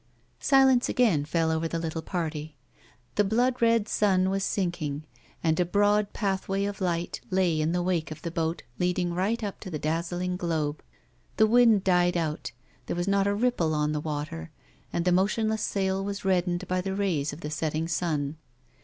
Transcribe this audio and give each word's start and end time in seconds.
Silence 0.39 0.89
again 0.89 1.23
fell 1.23 1.51
over 1.51 1.67
the 1.67 1.77
little 1.77 2.01
party. 2.01 2.55
The 3.17 3.23
blood 3.23 3.61
red 3.61 3.87
sun 3.87 4.31
was 4.31 4.43
sinking, 4.43 5.03
and 5.43 5.59
a 5.59 5.63
broad 5.63 6.11
pathway 6.11 6.65
of 6.65 6.81
light 6.81 7.21
lay 7.29 7.61
in 7.61 7.71
the 7.71 7.83
wake 7.83 8.09
of 8.09 8.23
the 8.23 8.31
boat 8.31 8.63
leading 8.79 9.13
right 9.13 9.43
up 9.43 9.59
to 9.59 9.69
the 9.69 9.77
dazzling 9.77 10.37
globe. 10.37 10.81
The 11.37 11.45
wind 11.45 11.83
died 11.83 12.17
out, 12.17 12.51
there 12.87 12.95
was 12.95 13.07
not 13.07 13.27
a 13.27 13.35
ripple 13.35 13.75
on 13.75 13.91
the 13.91 14.01
water, 14.01 14.49
and 14.91 15.05
the 15.05 15.11
motionless 15.11 15.61
sail 15.61 16.03
was 16.03 16.25
reddened 16.25 16.67
bv 16.67 16.81
the 16.81 16.95
ravs 16.95 17.31
of 17.31 17.41
the 17.41 17.51
setting 17.51 17.87
sun. 17.87 18.37